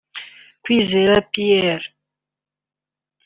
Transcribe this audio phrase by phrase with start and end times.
[0.63, 1.83] Kwizera Pierrot